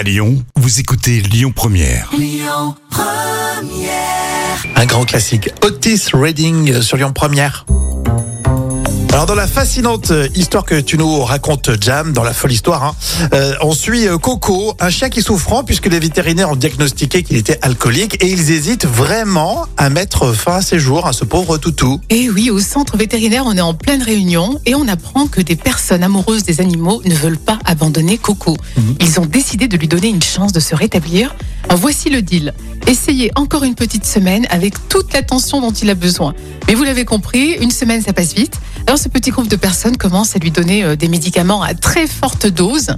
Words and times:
À 0.00 0.02
Lyon, 0.02 0.42
vous 0.56 0.80
écoutez 0.80 1.20
Lyon 1.20 1.52
Première. 1.54 2.10
Un 4.74 4.86
grand 4.86 5.04
classique. 5.04 5.50
Otis 5.62 6.04
Reading 6.14 6.80
sur 6.80 6.96
Lyon 6.96 7.12
Première. 7.12 7.66
Alors 9.20 9.26
dans 9.26 9.34
la 9.34 9.46
fascinante 9.46 10.12
euh, 10.12 10.28
histoire 10.34 10.64
que 10.64 10.80
tu 10.80 10.96
nous 10.96 11.20
racontes, 11.20 11.72
Jam, 11.78 12.14
dans 12.14 12.22
la 12.22 12.32
folle 12.32 12.52
histoire, 12.52 12.82
hein, 12.84 12.94
euh, 13.34 13.52
on 13.60 13.74
suit 13.74 14.08
euh, 14.08 14.16
Coco, 14.16 14.72
un 14.80 14.88
chien 14.88 15.10
qui 15.10 15.20
souffrant 15.20 15.62
puisque 15.62 15.88
les 15.88 16.00
vétérinaires 16.00 16.48
ont 16.48 16.56
diagnostiqué 16.56 17.22
qu'il 17.22 17.36
était 17.36 17.58
alcoolique 17.60 18.16
et 18.24 18.28
ils 18.30 18.50
hésitent 18.50 18.86
vraiment 18.86 19.66
à 19.76 19.90
mettre 19.90 20.32
fin 20.32 20.54
à 20.54 20.62
ses 20.62 20.78
jours, 20.78 21.06
à 21.06 21.12
ce 21.12 21.26
pauvre 21.26 21.58
toutou. 21.58 22.00
Et 22.08 22.30
oui, 22.30 22.48
au 22.48 22.60
centre 22.60 22.96
vétérinaire, 22.96 23.44
on 23.44 23.54
est 23.54 23.60
en 23.60 23.74
pleine 23.74 24.02
réunion 24.02 24.58
et 24.64 24.74
on 24.74 24.88
apprend 24.88 25.26
que 25.26 25.42
des 25.42 25.56
personnes 25.56 26.02
amoureuses 26.02 26.44
des 26.44 26.62
animaux 26.62 27.02
ne 27.04 27.14
veulent 27.14 27.36
pas 27.36 27.58
abandonner 27.66 28.16
Coco. 28.16 28.56
Ils 29.00 29.20
ont 29.20 29.26
décidé 29.26 29.68
de 29.68 29.76
lui 29.76 29.86
donner 29.86 30.08
une 30.08 30.22
chance 30.22 30.54
de 30.54 30.60
se 30.60 30.74
rétablir. 30.74 31.36
Alors 31.64 31.78
voici 31.78 32.08
le 32.08 32.22
deal. 32.22 32.54
Essayez 32.86 33.30
encore 33.36 33.64
une 33.64 33.74
petite 33.74 34.06
semaine 34.06 34.46
avec 34.48 34.88
toute 34.88 35.12
l'attention 35.12 35.60
dont 35.60 35.72
il 35.72 35.90
a 35.90 35.94
besoin. 35.94 36.32
Mais 36.66 36.74
vous 36.74 36.84
l'avez 36.84 37.04
compris, 37.04 37.52
une 37.60 37.70
semaine 37.70 38.00
ça 38.00 38.14
passe 38.14 38.32
vite. 38.32 38.58
Alors 38.86 38.98
ce 38.98 39.09
petit 39.10 39.30
groupe 39.30 39.48
de 39.48 39.56
personnes 39.56 39.96
commence 39.96 40.36
à 40.36 40.38
lui 40.38 40.50
donner 40.50 40.84
euh, 40.84 40.96
des 40.96 41.08
médicaments 41.08 41.62
à 41.62 41.74
très 41.74 42.06
forte 42.06 42.46
dose 42.46 42.88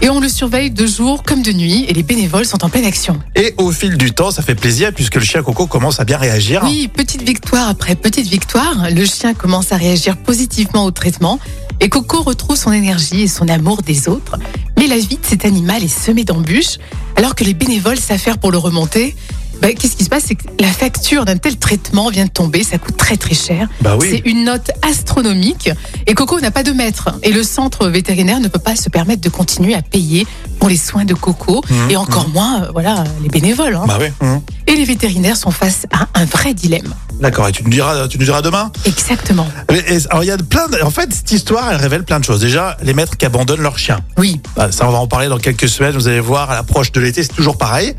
et 0.00 0.08
on 0.08 0.20
le 0.20 0.28
surveille 0.28 0.70
de 0.70 0.86
jour 0.86 1.22
comme 1.22 1.42
de 1.42 1.52
nuit 1.52 1.84
et 1.88 1.92
les 1.92 2.02
bénévoles 2.02 2.46
sont 2.46 2.64
en 2.64 2.68
pleine 2.68 2.84
action. 2.84 3.18
Et 3.34 3.54
au 3.58 3.70
fil 3.72 3.96
du 3.96 4.12
temps, 4.12 4.30
ça 4.30 4.42
fait 4.42 4.54
plaisir 4.54 4.92
puisque 4.94 5.16
le 5.16 5.22
chien 5.22 5.42
Coco 5.42 5.66
commence 5.66 6.00
à 6.00 6.04
bien 6.04 6.18
réagir. 6.18 6.62
Oui, 6.64 6.88
petite 6.88 7.22
victoire 7.22 7.68
après 7.68 7.94
petite 7.94 8.28
victoire, 8.28 8.88
le 8.90 9.04
chien 9.04 9.34
commence 9.34 9.72
à 9.72 9.76
réagir 9.76 10.16
positivement 10.16 10.84
au 10.84 10.90
traitement 10.90 11.38
et 11.80 11.88
Coco 11.88 12.22
retrouve 12.22 12.56
son 12.56 12.72
énergie 12.72 13.22
et 13.22 13.28
son 13.28 13.48
amour 13.48 13.82
des 13.82 14.08
autres. 14.08 14.38
Mais 14.78 14.86
la 14.86 14.98
vie 14.98 15.18
de 15.18 15.26
cet 15.26 15.44
animal 15.44 15.82
est 15.84 15.88
semée 15.88 16.24
d'embûches, 16.24 16.78
alors 17.16 17.34
que 17.34 17.44
les 17.44 17.54
bénévoles 17.54 17.98
s'affairent 17.98 18.38
pour 18.38 18.50
le 18.50 18.58
remonter. 18.58 19.14
Bah, 19.60 19.72
Qu'est-ce 19.72 19.96
qui 19.96 20.04
se 20.04 20.08
passe? 20.08 20.24
C'est 20.26 20.34
que 20.34 20.44
la 20.60 20.68
facture 20.68 21.24
d'un 21.24 21.36
tel 21.36 21.56
traitement 21.56 22.08
vient 22.10 22.24
de 22.26 22.30
tomber, 22.30 22.62
ça 22.64 22.78
coûte 22.78 22.96
très 22.96 23.16
très 23.16 23.34
cher. 23.34 23.68
Bah 23.80 23.96
oui. 24.00 24.08
C'est 24.10 24.22
une 24.30 24.44
note 24.44 24.70
astronomique 24.82 25.70
et 26.06 26.14
Coco 26.14 26.40
n'a 26.40 26.50
pas 26.50 26.62
de 26.62 26.72
maître. 26.72 27.10
Et 27.22 27.30
le 27.32 27.42
centre 27.42 27.88
vétérinaire 27.88 28.40
ne 28.40 28.48
peut 28.48 28.58
pas 28.58 28.76
se 28.76 28.88
permettre 28.88 29.22
de 29.22 29.28
continuer 29.28 29.74
à 29.74 29.82
payer 29.82 30.26
pour 30.58 30.68
les 30.68 30.76
soins 30.76 31.04
de 31.04 31.14
Coco 31.14 31.62
Mhm, 31.70 31.90
et 31.90 31.96
encore 31.96 32.28
moins 32.28 32.62
euh, 32.64 32.68
voilà, 32.72 33.04
les 33.22 33.28
bénévoles. 33.28 33.74
hein. 33.76 33.84
Bah 33.86 33.98
oui. 34.00 34.08
mhm. 34.20 34.40
Et 34.66 34.74
les 34.74 34.84
vétérinaires 34.84 35.36
sont 35.36 35.50
face 35.50 35.86
à 35.92 36.08
un 36.14 36.24
vrai 36.24 36.52
dilemme. 36.54 36.92
D'accord. 37.20 37.48
Et 37.48 37.52
tu 37.52 37.62
nous 37.64 37.70
diras, 37.70 38.08
tu 38.08 38.18
nous 38.18 38.24
diras 38.24 38.42
demain. 38.42 38.70
Exactement. 38.84 39.46
Et- 39.72 39.96
Alors 40.10 40.22
il 40.24 40.26
y 40.26 40.30
a 40.30 40.36
plein. 40.36 40.68
De, 40.68 40.82
en 40.82 40.90
fait, 40.90 41.12
cette 41.12 41.32
histoire, 41.32 41.70
elle 41.70 41.76
révèle 41.78 42.04
plein 42.04 42.20
de 42.20 42.24
choses. 42.24 42.40
Déjà, 42.40 42.76
les 42.82 42.92
maîtres 42.94 43.16
qui 43.16 43.24
abandonnent 43.24 43.62
leurs 43.62 43.78
chiens. 43.78 44.00
Oui, 44.18 44.40
Bah, 44.56 44.70
Ça, 44.70 44.86
on 44.86 44.90
va 44.92 44.98
en 44.98 45.06
parler 45.06 45.28
dans 45.28 45.38
quelques 45.38 45.68
semaines. 45.68 45.92
Vous 45.94 46.08
allez 46.08 46.20
voir, 46.20 46.50
à 46.50 46.54
l'approche 46.54 46.92
de 46.92 47.00
l'été, 47.00 47.22
c'est 47.22 47.34
toujours 47.34 47.56
pareil. 47.56 47.94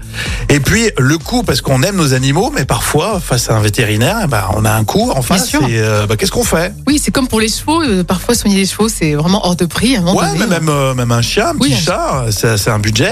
Et 0.50 0.60
puis, 0.60 0.90
le 0.98 1.18
coût, 1.18 1.44
parce 1.44 1.62
qu'on 1.62 1.82
aime 1.84 1.96
nos 1.96 2.14
animaux, 2.14 2.52
mais 2.56 2.66
parfois, 2.66 3.20
face 3.20 3.50
à 3.50 3.56
un 3.56 3.60
vétérinaire, 3.62 4.28
ben, 4.28 4.44
on 4.56 4.66
a 4.66 4.72
un 4.72 4.84
coût 4.84 5.12
en 5.12 5.22
face. 5.22 5.48
sûr. 5.48 5.62
Et 5.68 5.80
euh, 5.80 6.06
bah, 6.08 6.16
qu'est-ce 6.16 6.32
qu'on 6.32 6.44
fait? 6.44 6.74
Oui, 6.86 7.02
c'est 7.04 7.12
comme 7.12 7.28
pour 7.28 7.40
les 7.40 7.50
chevaux. 7.50 7.82
euh, 7.82 8.04
parfois, 8.04 8.36
soigner 8.36 8.58
les 8.58 8.66
chevaux, 8.66 8.90
c'est 8.90 9.14
vraiment 9.16 9.46
hors 9.46 9.56
de 9.56 9.66
prix. 9.66 9.96
à 9.96 10.02
un 10.02 10.14
Ouais, 10.14 10.26
mais 10.38 10.48
même, 10.48 10.70
euh, 10.70 10.94
même 10.94 11.12
un 11.12 11.22
chien, 11.22 11.50
un 11.50 11.56
petit 11.56 11.74
Oui, 11.74 11.76
chat, 11.76 12.26
c'est 12.32 12.70
un 12.70 12.80
budget. 12.80 13.12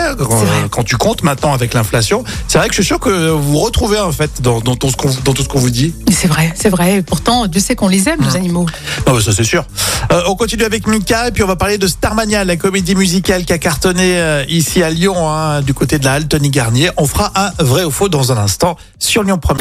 Quand, 0.69 0.83
tu 0.83 0.97
comptes 0.97 1.23
maintenant 1.23 1.53
avec 1.53 1.73
l'inflation, 1.73 2.23
c'est 2.47 2.57
vrai 2.59 2.67
que 2.67 2.73
je 2.75 2.81
suis 2.81 2.87
sûr 2.87 2.99
que 2.99 3.29
vous 3.29 3.53
vous 3.53 3.59
retrouvez 3.59 3.99
en 3.99 4.11
fait 4.11 4.41
dans 4.41 4.61
tout 4.61 4.89
ce 4.89 5.47
qu'on 5.47 5.59
vous 5.59 5.69
dit. 5.69 5.93
C'est 6.11 6.27
vrai, 6.27 6.53
c'est 6.55 6.69
vrai. 6.69 7.01
Pourtant, 7.01 7.47
Dieu 7.47 7.59
sait 7.59 7.75
qu'on 7.75 7.87
les 7.87 8.07
aime, 8.07 8.19
Mmh. 8.19 8.25
nos 8.25 8.35
animaux. 8.35 8.65
Non, 9.05 9.15
mais 9.15 9.21
ça 9.21 9.33
c'est 9.33 9.43
sûr. 9.43 9.65
Euh, 10.11 10.21
on 10.27 10.35
continue 10.35 10.63
avec 10.63 10.87
Mika 10.87 11.27
et 11.27 11.31
puis 11.31 11.43
on 11.43 11.47
va 11.47 11.55
parler 11.55 11.77
de 11.77 11.87
Starmania, 11.87 12.45
la 12.45 12.55
comédie 12.55 12.95
musicale 12.95 13.43
qui 13.45 13.53
a 13.53 13.57
cartonné 13.57 14.17
euh, 14.17 14.43
ici 14.47 14.81
à 14.83 14.89
Lyon, 14.89 15.29
hein, 15.29 15.61
du 15.61 15.73
côté 15.73 15.99
de 15.99 16.05
la 16.05 16.13
halle 16.13 16.27
Tony 16.27 16.49
Garnier. 16.49 16.89
On 16.97 17.05
fera 17.05 17.31
un 17.35 17.51
vrai 17.63 17.83
ou 17.83 17.91
faux 17.91 18.09
dans 18.09 18.31
un 18.31 18.37
instant 18.37 18.77
sur 18.99 19.23
Lyon 19.23 19.39
1 19.47 19.55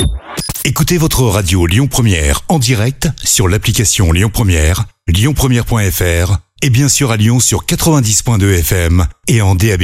Écoutez 0.64 0.96
votre 0.96 1.22
radio 1.24 1.66
Lyon 1.66 1.86
Première 1.88 2.40
en 2.48 2.58
direct 2.58 3.08
sur 3.22 3.48
l'application 3.48 4.12
Lyon 4.12 4.30
Première, 4.33 4.84
lyonpremière.fr 5.08 6.39
et 6.62 6.70
bien 6.70 6.89
sûr 6.89 7.11
à 7.11 7.17
Lyon 7.17 7.40
sur 7.40 7.64
90.2 7.67 8.58
FM 8.61 9.06
et 9.28 9.42
en 9.42 9.55
DAB+. 9.55 9.83